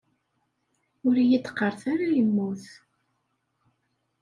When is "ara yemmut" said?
1.93-2.63